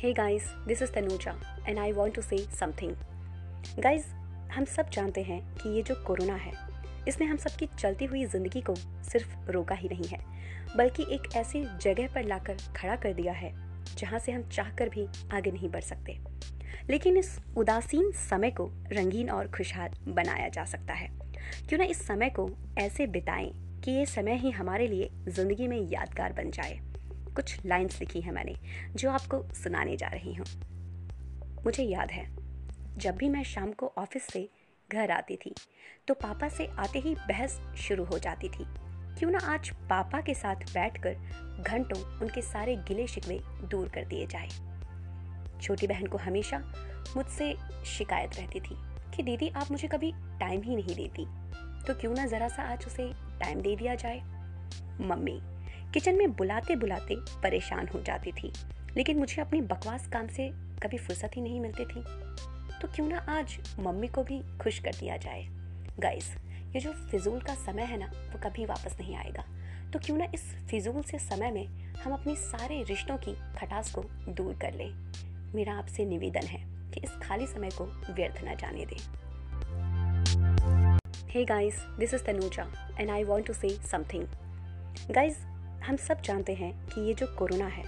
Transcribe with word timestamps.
Hey 0.00 0.14
guys, 0.14 0.44
this 0.66 0.80
is 0.80 0.90
Tanuja 0.90 1.34
and 1.66 1.78
I 1.78 1.92
want 1.92 2.14
to 2.14 2.22
say 2.22 2.38
something. 2.58 2.92
Guys, 3.82 4.04
हम 4.54 4.64
सब 4.64 4.90
जानते 4.90 5.22
हैं 5.22 5.40
कि 5.54 5.68
ये 5.68 5.82
जो 5.82 5.94
कोरोना 6.06 6.34
है 6.34 6.52
इसने 7.08 7.26
हम 7.26 7.36
सबकी 7.36 7.66
चलती 7.78 8.04
हुई 8.04 8.24
ज़िंदगी 8.24 8.60
को 8.60 8.74
सिर्फ़ 9.10 9.50
रोका 9.50 9.74
ही 9.74 9.88
नहीं 9.88 10.04
है 10.04 10.20
बल्कि 10.76 11.06
एक 11.12 11.28
ऐसी 11.36 11.64
जगह 11.82 12.08
पर 12.14 12.24
लाकर 12.24 12.56
खड़ा 12.76 12.96
कर 12.96 13.12
दिया 13.12 13.32
है 13.32 13.52
जहाँ 13.98 14.18
से 14.18 14.32
हम 14.32 14.48
चाहकर 14.48 14.88
भी 14.88 15.06
आगे 15.32 15.50
नहीं 15.50 15.68
बढ़ 15.68 15.82
सकते। 15.82 16.18
लेकिन 16.90 17.16
इस 17.16 17.38
उदासीन 17.56 18.10
समय 18.30 18.50
को 18.50 18.70
रंगीन 18.92 19.30
और 19.30 19.48
खुशहाल 19.48 19.90
बनाया 20.08 20.48
जा 20.48 20.64
सकता 20.64 20.94
है। 20.94 21.08
क्यों 21.68 21.78
ना 21.78 21.84
इस 21.84 22.06
समय 22.06 22.30
को 22.30 22.50
ऐसे 22.78 23.06
बिताएँ 23.06 23.52
कि 23.84 23.90
ये 23.90 24.06
समय 24.06 24.36
ही 24.36 24.50
हमारे 24.50 24.86
लिए 24.86 25.10
ज़िंदगी 25.28 25.66
में 25.66 25.80
यादगार 25.90 26.32
बन 26.32 26.50
जाए। 26.50 26.80
कुछ 27.36 27.66
लाइंस 27.66 28.00
लिखी 28.00 28.20
हैं 28.20 28.32
मैंने, 28.32 28.54
जो 28.96 29.10
आपको 29.10 29.42
सुनाने 29.54 29.96
जा 29.96 30.08
रही 30.08 30.34
हूँ। 30.34 30.46
मुझे 31.64 31.82
याद 31.82 32.10
है, 32.10 32.28
जब 32.96 33.16
भी 33.16 33.28
मैं 33.28 33.42
शाम 33.44 33.72
को 33.72 33.92
ऑफ़िस 33.98 34.26
से 34.26 34.48
घर 34.92 35.10
आती 35.10 35.36
थी 35.36 35.54
तो 36.08 36.14
पापा 36.14 36.48
से 36.48 36.66
आते 36.78 36.98
ही 36.98 37.14
बहस 37.14 37.60
शुरू 37.76 38.04
हो 38.04 38.18
जाती 38.18 38.48
थी। 38.48 38.64
क्यों 39.18 39.30
ना 39.30 39.38
आज 39.44 39.70
पापा 39.70 40.20
के 40.20 40.34
साथ 40.34 40.56
बैठकर 40.74 41.14
घंटों 41.60 42.00
उनके 42.20 42.42
सारे 42.42 42.76
गिले 42.76 43.06
शिकवे 43.06 43.40
दूर 43.70 43.88
कर 43.88 44.04
दिए 44.04 44.26
जाए। 44.26 44.48
छोटी 45.62 45.86
बहन 45.86 46.06
को 46.06 46.18
हमेशा 46.18 46.58
मुझसे 47.16 47.54
शिकायत 47.86 48.36
रहती 48.36 48.60
थी 48.60 48.76
कि, 49.16 49.22
दीदी, 49.22 49.48
आप 49.48 49.70
मुझे 49.70 49.88
कभी 49.88 50.12
टाइम 50.16 50.62
ही 50.62 50.76
नहीं 50.76 50.94
देती। 50.96 51.26
तो 51.86 51.94
क्यों 51.94 52.14
ना 52.14 52.26
ज़रा 52.26 52.48
सा 52.48 52.62
आज 52.62 52.86
उसे 52.86 53.12
टाइम 53.40 53.60
दे 53.60 53.76
दिया 53.76 53.94
जाए? 53.94 54.20
मम्मी 55.00 55.40
किचन 55.94 56.14
में 56.14 56.32
बुलाते 56.32 56.74
बुलाते 56.76 57.14
परेशान 57.42 57.88
हो 57.94 58.00
जाती 58.00 58.32
थी 58.32 58.52
लेकिन 58.96 59.18
मुझे 59.18 59.40
अपनी 59.42 59.60
बकवास 59.60 60.06
काम 60.06 60.26
से 60.26 60.48
कभी 60.82 60.98
फुर्सत 60.98 61.30
ही 61.36 61.42
नहीं 61.42 61.60
मिलती 61.60 61.84
थी। 61.84 62.02
तो 62.80 62.88
क्यों 62.88 63.06
ना 63.08 63.18
आज 63.28 63.58
मम्मी 63.80 64.08
को 64.08 64.22
भी 64.22 64.40
खुश 64.58 64.78
कर 64.78 64.94
दिया 65.00 65.16
जाए। 65.16 65.46
गाइस 66.00 66.30
ये 66.74 66.80
जो 66.80 66.92
फिजूल 67.10 67.40
का 67.40 67.54
समय 67.54 67.82
है 67.82 67.98
ना 67.98 68.06
वो 68.06 68.38
कभी 68.44 68.66
वापस 68.66 68.96
नहीं 69.00 69.16
आएगा। 69.16 69.44
तो 69.92 69.98
क्यों 69.98 70.16
ना 70.18 70.26
इस 70.34 70.44
फिजूल 70.70 71.02
से 71.02 71.18
समय 71.18 71.50
में 71.50 71.66
हम 71.94 72.12
अपने 72.12 72.34
सारे 72.36 72.82
रिश्तों 72.82 73.16
की 73.16 73.34
खटास 73.58 73.92
को 73.94 74.04
दूर 74.28 74.54
कर 74.62 74.74
लें। 74.74 74.90
मेरा 75.54 75.74
आपसे 75.74 76.04
निवेदन 76.04 76.46
है 76.46 76.64
कि 76.92 77.00
इस 77.00 77.16
खाली 77.22 77.46
समय 77.46 77.70
को 77.80 77.84
व्यर्थ 78.14 78.44
न 78.44 78.56
जाने 78.56 78.86
दें। 78.86 79.00
Hey 81.28 81.44
guys, 81.48 81.76
this 81.98 82.12
is 82.12 82.22
Tanuja 82.22 82.66
and 82.98 83.10
I 83.10 83.22
want 83.24 83.44
to 83.44 83.54
say 83.54 83.76
something. 83.90 84.24
Guys, 85.16 85.36
हम 85.84 85.96
सब 85.96 86.20
जानते 86.20 86.54
हैं 86.54 86.72
कि 86.86 87.00
ये 87.00 87.14
जो 87.14 87.26
कोरोना 87.26 87.66
है, 87.66 87.84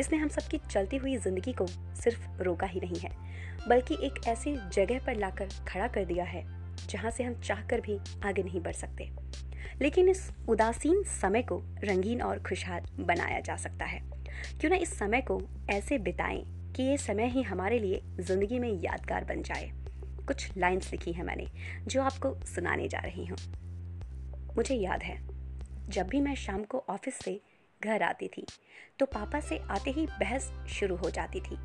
इसने 0.00 0.18
हम 0.18 0.28
सबकी 0.28 0.58
चलती 0.70 0.96
हुई 0.96 1.16
ज़िंदगी 1.16 1.52
को 1.52 1.66
सिर्फ़ 1.66 2.42
रोका 2.42 2.66
ही 2.66 2.80
नहीं 2.80 2.96
है, 2.96 3.10
बल्कि 3.68 3.94
एक 4.02 4.26
ऐसी 4.28 4.54
जगह 4.72 4.98
पर 4.98 5.16
लाकर 5.16 5.48
खड़ा 5.68 5.86
कर 5.88 6.04
दिया 6.04 6.24
है, 6.24 6.44
जहाँ 6.88 7.10
से 7.10 7.24
हम 7.24 7.34
चाहकर 7.34 7.80
भी 7.80 7.98
आगे 8.24 8.42
नहीं 8.42 8.60
बढ़ 8.60 8.72
सकते। 8.72 9.10
लेकिन 9.82 10.08
इस 10.08 10.30
उदासीन 10.48 11.02
समय 11.02 11.42
को 11.42 11.62
रंगीन 11.84 12.22
और 12.22 12.38
खुशहाल 12.38 12.82
बनाया 13.00 13.40
जा 13.40 13.56
सकता 13.56 13.84
है। 13.84 14.00
क्यों 14.60 14.70
ना 14.70 14.76
इस 14.76 14.98
समय 14.98 15.20
को 15.20 15.40
ऐसे 15.70 15.98
बिताएँ 15.98 16.42
कि 16.76 16.82
ये 16.82 16.96
समय 16.96 17.26
ही 17.26 17.42
हमारे 17.42 17.78
लिए 17.78 18.02
ज़िंदगी 18.20 18.58
में 18.58 18.70
यादगार 18.82 19.24
बन 19.24 19.42
जाए। 19.42 19.70
कुछ 20.26 20.48
लाइंस 20.58 20.92
लिखी 20.92 21.12
हैं 21.12 21.24
मैंने, 21.24 21.46
जो 21.86 22.02
आपको 22.02 22.34
सुनाने 22.46 22.88
जा 22.88 22.98
रही 22.98 23.26
हूँ। 23.26 23.38
मुझे 24.56 24.74
याद 24.74 25.02
है 25.02 25.29
जब 25.90 26.06
भी 26.06 26.20
मैं 26.20 26.34
शाम 26.34 26.62
को 26.62 26.84
ऑफ़िस 26.88 27.14
से 27.14 27.40
घर 27.80 28.02
आती 28.02 28.28
थी 28.28 28.46
तो 28.98 29.06
पापा 29.06 29.40
से 29.40 29.58
आते 29.70 29.90
ही 29.90 30.06
बहस 30.06 30.50
शुरू 30.68 30.96
हो 30.96 31.10
जाती 31.10 31.40
थी। 31.40 31.56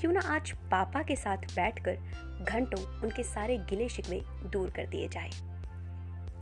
क्यों 0.00 0.12
ना 0.12 0.20
आज 0.26 0.50
पापा 0.70 1.02
के 1.02 1.16
साथ 1.16 1.36
बैठकर 1.36 1.96
घंटों 2.44 2.82
उनके 3.02 3.22
सारे 3.22 3.56
गिले 3.58 3.88
शिकवे 3.88 4.20
दूर 4.50 4.70
कर 4.70 4.86
दिए 4.86 5.08
जाए। 5.08 5.30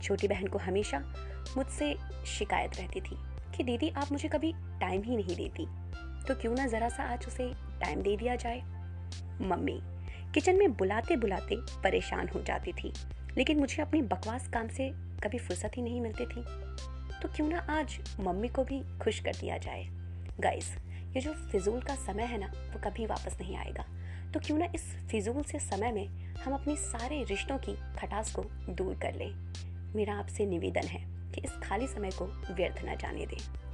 छोटी 0.01 0.27
बहन 0.27 0.47
को 0.47 0.57
हमेशा 0.57 0.99
मुझसे 1.57 1.95
शिकायत 2.27 2.77
रहती 2.77 3.01
थी 3.01 3.15
कि, 3.57 3.63
दीदी, 3.63 3.89
आप 3.89 4.11
मुझे 4.11 4.27
कभी 4.27 4.53
टाइम 4.55 5.03
ही 5.03 5.15
नहीं 5.15 5.35
देती। 5.35 5.65
तो 6.27 6.35
क्यों 6.35 6.55
ना 6.55 6.67
ज़रा 6.67 6.89
सा 6.89 7.03
आज 7.03 7.27
उसे 7.27 7.51
टाइम 7.81 8.01
दे 8.01 8.17
दिया 8.17 8.35
जाए? 8.35 8.59
मम्मी 9.41 9.79
किचन 10.33 10.55
में 10.55 10.73
बुलाते 10.73 11.15
बुलाते 11.15 11.55
परेशान 11.83 12.27
हो 12.27 12.41
जाती 12.41 12.73
थी, 12.73 12.93
लेकिन 13.37 13.59
मुझे 13.59 13.81
अपनी 13.83 14.01
बकवास 14.01 14.47
काम 14.47 14.67
से 14.67 14.89
कभी 15.23 15.37
फुर्सत 15.37 15.71
ही 15.77 15.81
नहीं 15.81 16.01
मिलती 16.01 16.25
थी। 16.25 16.43
तो 17.21 17.27
क्यों 17.27 17.47
ना 17.49 17.59
आज 17.69 17.99
मम्मी 18.19 18.47
को 18.47 18.63
भी 18.63 18.79
खुश 18.99 19.19
कर 19.19 19.35
दिया 19.35 19.57
जाए। 19.57 19.87
गाइस 20.39 20.69
ये 21.15 21.21
जो 21.21 21.33
फिजूल 21.33 21.81
का 21.81 21.95
समय 21.95 22.23
है 22.23 22.37
ना, 22.37 22.47
वो 22.47 22.79
कभी 22.79 23.05
वापस 23.05 23.37
नहीं 23.41 23.55
आएगा। 23.57 23.85
तो 24.33 24.39
क्यों 24.39 24.57
ना 24.57 24.65
इस 24.75 24.83
फिजूल 25.11 25.43
से 25.43 25.59
समय 25.59 25.91
में 25.91 26.07
हम 26.35 26.53
अपने 26.53 26.75
सारे 26.75 27.23
रिश्तों 27.23 27.57
की 27.57 27.75
खटास 27.97 28.35
को 28.35 28.41
दूर 28.69 28.95
कर 28.95 29.13
लें। 29.13 29.31
मेरा 29.95 30.13
आपसे 30.13 30.45
निवेदन 30.45 30.87
है 30.87 31.03
कि 31.33 31.41
इस 31.41 31.51
खाली 31.63 31.87
समय 31.87 32.11
को 32.11 32.25
व्यर्थ 32.53 32.81
न 32.85 32.95
जाने 32.95 33.25
दें। 33.25 33.68